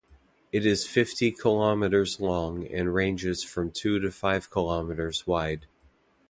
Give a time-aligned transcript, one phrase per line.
[0.51, 5.67] It is fifty kilometres long and ranges from two to five kilometres wide.